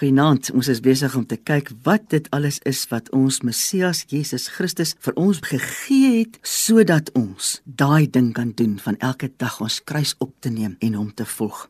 Goeienaand, 0.00 0.48
ons 0.56 0.68
is 0.72 0.78
besig 0.80 1.12
om 1.12 1.26
te 1.28 1.36
kyk 1.36 1.66
wat 1.84 2.06
dit 2.08 2.24
alles 2.32 2.56
is 2.64 2.78
wat 2.88 3.10
ons 3.12 3.42
Messias 3.44 3.98
Jesus 4.08 4.46
Christus 4.48 4.94
vir 5.04 5.12
ons 5.20 5.42
gegee 5.44 6.22
het 6.22 6.38
sodat 6.40 7.10
ons 7.20 7.50
daai 7.68 8.06
ding 8.08 8.30
kan 8.32 8.54
doen 8.56 8.78
van 8.80 8.96
elke 9.04 9.28
dag 9.42 9.58
ons 9.60 9.74
kruis 9.84 10.14
op 10.24 10.30
te 10.40 10.48
neem 10.48 10.78
en 10.80 10.94
hom 10.96 11.10
te 11.12 11.26
volg. 11.28 11.66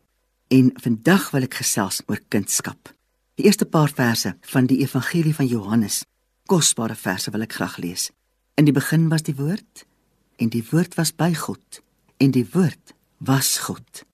En 0.46 0.68
vandag 0.78 1.24
wil 1.34 1.48
ek 1.48 1.56
gesels 1.58 2.04
oor 2.06 2.20
kindskap. 2.30 2.92
Die 3.34 3.48
eerste 3.50 3.66
paar 3.66 3.90
verse 3.90 4.36
van 4.52 4.68
die 4.70 4.78
Evangelie 4.84 5.34
van 5.34 5.48
Johannes, 5.50 6.04
kosbare 6.46 6.94
verse 6.94 7.34
wil 7.34 7.42
ek 7.48 7.56
graag 7.58 7.80
lees. 7.82 8.12
In 8.54 8.68
die 8.68 8.76
begin 8.76 9.08
was 9.10 9.26
die 9.26 9.34
woord 9.40 9.82
en 10.38 10.52
die 10.54 10.62
woord 10.70 10.94
was 11.00 11.10
by 11.10 11.32
God 11.34 11.82
en 12.22 12.30
die 12.30 12.46
woord 12.54 12.94
was 13.26 13.56
God. 13.66 14.04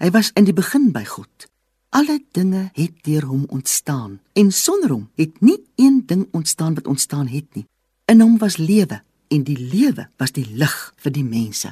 Hy 0.00 0.08
was 0.16 0.32
in 0.32 0.48
die 0.48 0.56
begin 0.56 0.94
by 0.96 1.04
God. 1.04 1.50
Alle 1.96 2.18
dinge 2.36 2.70
het 2.76 2.92
deur 3.06 3.24
hom 3.24 3.44
ontstaan 3.48 4.18
en 4.32 4.50
sonder 4.52 4.90
hom 4.90 5.04
het 5.16 5.40
nie 5.40 5.56
een 5.80 6.02
ding 6.06 6.26
ontstaan 6.30 6.74
wat 6.74 6.86
ontstaan 6.86 7.26
het 7.26 7.46
nie. 7.54 7.64
In 8.04 8.20
hom 8.20 8.34
was 8.38 8.58
lewe 8.60 9.00
en 9.32 9.44
die 9.48 9.56
lewe 9.56 10.04
was 10.20 10.34
die 10.36 10.44
lig 10.50 10.74
vir 11.00 11.14
die 11.14 11.24
mense. 11.24 11.70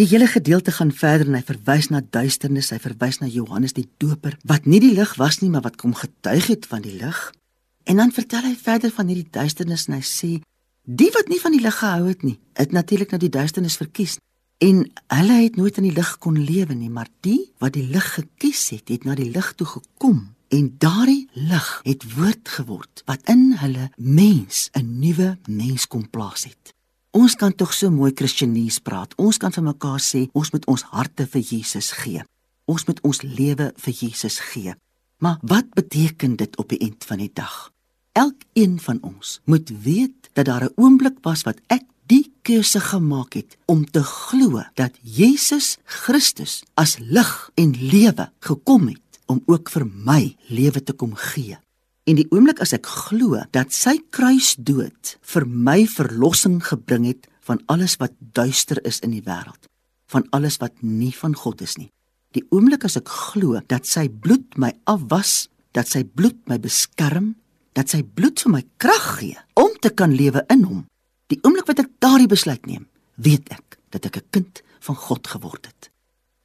Die 0.00 0.06
hele 0.08 0.26
gedeelte 0.26 0.72
gaan 0.72 0.92
verder 0.92 1.28
en 1.28 1.36
hy 1.36 1.42
verwys 1.44 1.90
na 1.92 2.00
duisternis, 2.00 2.70
hy 2.72 2.78
verwys 2.80 3.20
na 3.20 3.28
Johannes 3.28 3.76
die 3.76 3.84
Doper 4.00 4.38
wat 4.48 4.64
nie 4.64 4.80
die 4.80 4.94
lig 4.96 5.12
was 5.20 5.42
nie, 5.42 5.50
maar 5.52 5.66
wat 5.66 5.76
kom 5.76 5.92
getuig 5.92 6.48
het 6.48 6.64
van 6.70 6.86
die 6.86 6.96
lig. 6.96 7.20
En 7.84 8.00
dan 8.00 8.14
vertel 8.16 8.48
hy 8.48 8.54
verder 8.56 8.94
van 8.94 9.12
hierdie 9.12 9.28
duisternis 9.36 9.84
en 9.90 9.98
hy 9.98 10.04
sê 10.06 10.30
die 10.88 11.10
wat 11.12 11.28
nie 11.28 11.42
van 11.44 11.52
die 11.52 11.60
lig 11.60 11.76
gehou 11.76 12.08
het 12.08 12.24
nie, 12.24 12.38
het 12.56 12.72
natuurlik 12.72 13.12
na 13.12 13.20
die 13.20 13.34
duisternis 13.36 13.76
verkies. 13.76 14.16
En 14.58 14.90
hulle 15.06 15.36
het 15.42 15.56
nooit 15.56 15.76
in 15.78 15.86
die 15.86 15.94
lig 15.94 16.16
kon 16.18 16.34
lewe 16.34 16.74
nie, 16.74 16.90
maar 16.90 17.06
die 17.22 17.52
wat 17.62 17.76
die 17.76 17.86
lig 17.86 18.06
gekies 18.16 18.64
het, 18.74 18.88
het 18.90 19.04
na 19.06 19.14
die 19.14 19.30
lig 19.30 19.52
toe 19.54 19.66
gekom 19.66 20.34
en 20.48 20.70
daardie 20.82 21.28
lig 21.32 21.68
het 21.84 22.06
woord 22.16 22.48
geword 22.56 23.02
wat 23.06 23.22
in 23.30 23.52
hulle 23.60 23.90
mens 23.96 24.70
'n 24.74 24.98
nuwe 24.98 25.38
mens 25.46 25.86
kom 25.86 26.10
plaas 26.10 26.44
het. 26.44 26.74
Ons 27.10 27.36
kan 27.36 27.54
tog 27.54 27.72
so 27.72 27.90
mooi 27.90 28.12
Christenese 28.14 28.80
praat. 28.80 29.14
Ons 29.16 29.36
kan 29.36 29.52
vir 29.52 29.62
mekaar 29.62 30.00
sê 30.00 30.28
ons 30.32 30.50
moet 30.50 30.66
ons 30.66 30.82
harte 30.82 31.26
vir 31.26 31.40
Jesus 31.40 31.90
gee. 31.90 32.22
Ons 32.64 32.84
moet 32.84 33.00
ons 33.00 33.22
lewe 33.22 33.72
vir 33.76 33.94
Jesus 33.94 34.38
gee. 34.38 34.74
Maar 35.18 35.38
wat 35.42 35.70
beteken 35.74 36.36
dit 36.36 36.56
op 36.56 36.68
die 36.68 36.78
eind 36.78 37.04
van 37.04 37.18
die 37.18 37.30
dag? 37.32 37.72
Elkeen 38.12 38.80
van 38.80 38.98
ons 39.02 39.40
moet 39.44 39.70
weet 39.82 40.30
dat 40.32 40.44
daar 40.44 40.64
'n 40.64 40.72
oomblik 40.76 41.18
was 41.22 41.42
wat 41.42 41.60
ek 41.66 41.82
keuse 42.48 42.80
gemaak 42.80 43.36
het 43.36 43.58
om 43.68 43.82
te 43.84 44.00
glo 44.02 44.62
dat 44.80 44.94
Jesus 45.02 45.76
Christus 45.84 46.62
as 46.80 46.96
lig 46.98 47.32
en 47.60 47.74
lewe 47.76 48.30
gekom 48.40 48.88
het 48.88 49.18
om 49.28 49.42
ook 49.52 49.68
vir 49.74 49.84
my 49.84 50.22
lewe 50.48 50.80
te 50.80 50.94
kom 50.96 51.12
gee. 51.12 51.58
En 52.08 52.16
die 52.16 52.24
oomblik 52.32 52.62
as 52.64 52.72
ek 52.72 52.88
glo 52.88 53.42
dat 53.52 53.76
sy 53.76 53.98
kruisdood 54.16 55.18
vir 55.34 55.44
my 55.44 55.82
verlossing 55.92 56.62
gebring 56.64 57.04
het 57.10 57.28
van 57.44 57.60
alles 57.68 57.98
wat 58.00 58.16
duister 58.16 58.80
is 58.88 59.02
in 59.04 59.12
die 59.12 59.24
wêreld, 59.24 59.68
van 60.08 60.24
alles 60.32 60.56
wat 60.62 60.80
nie 60.80 61.12
van 61.12 61.36
God 61.36 61.60
is 61.60 61.76
nie. 61.76 61.90
Die 62.32 62.46
oomblik 62.48 62.88
as 62.88 62.96
ek 62.96 63.12
glo 63.12 63.60
dat 63.68 63.84
sy 63.88 64.08
bloed 64.08 64.56
my 64.56 64.72
afwas, 64.88 65.50
dat 65.76 65.88
sy 65.92 66.00
bloed 66.04 66.40
my 66.48 66.56
beskerm, 66.56 67.34
dat 67.76 67.92
sy 67.92 68.00
bloed 68.00 68.40
vir 68.40 68.56
my 68.56 68.64
krag 68.80 69.08
gee 69.20 69.36
om 69.60 69.76
te 69.84 69.92
kan 69.92 70.16
lewe 70.16 70.48
in 70.48 70.64
hom, 70.64 70.86
Die 71.28 71.38
oomblik 71.44 71.68
wat 71.68 71.82
ek 71.82 71.90
daardie 72.00 72.30
besluit 72.30 72.64
neem, 72.66 72.86
weet 73.20 73.50
ek 73.52 73.78
dat 73.92 74.06
ek 74.08 74.16
'n 74.16 74.28
kind 74.30 74.62
van 74.80 74.96
God 74.96 75.26
geword 75.26 75.66
het. 75.66 75.90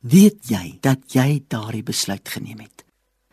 Weet 0.03 0.49
jy 0.49 0.77
dat 0.81 1.13
jy 1.13 1.43
daardie 1.47 1.83
besluit 1.83 2.29
geneem 2.29 2.59
het? 2.59 2.83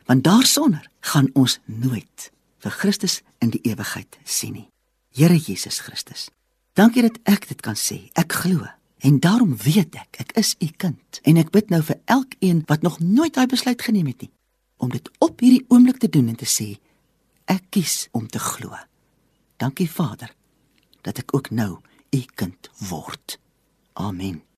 Want 0.06 0.24
daarsonder 0.24 0.86
gaan 1.00 1.30
ons 1.34 1.58
nooit 1.64 2.30
vir 2.58 2.70
Christus 2.70 3.22
in 3.38 3.50
die 3.50 3.62
ewigheid 3.62 4.18
sien 4.24 4.52
nie. 4.52 4.68
Here 5.14 5.36
Jesus 5.36 5.80
Christus. 5.80 6.30
Dankie 6.74 7.02
dat 7.02 7.18
ek 7.24 7.48
dit 7.48 7.60
kan 7.60 7.74
sê. 7.74 8.10
Ek 8.14 8.32
glo 8.32 8.66
en 8.98 9.18
daarom 9.18 9.56
weet 9.56 9.94
ek 9.94 10.20
ek 10.20 10.32
is 10.36 10.54
u 10.60 10.68
kind 10.76 11.20
en 11.22 11.36
ek 11.36 11.50
bid 11.50 11.70
nou 11.70 11.82
vir 11.82 11.98
elkeen 12.04 12.62
wat 12.66 12.82
nog 12.82 13.00
nooit 13.00 13.34
daai 13.34 13.46
besluit 13.46 13.82
geneem 13.82 14.06
het 14.06 14.20
nie 14.20 14.32
om 14.76 14.88
dit 14.88 15.10
op 15.18 15.40
hierdie 15.40 15.64
oomblik 15.68 15.98
te 15.98 16.08
doen 16.08 16.28
en 16.28 16.36
te 16.36 16.48
sê 16.48 16.78
ek 17.44 17.70
kies 17.70 18.08
om 18.12 18.28
te 18.28 18.38
glo. 18.38 18.76
Dankie 19.56 19.90
Vader 19.90 20.30
dat 21.00 21.18
ek 21.18 21.34
ook 21.34 21.50
nou 21.50 21.78
u 22.10 22.24
kind 22.34 22.70
word. 22.88 23.38
Amen. 23.92 24.49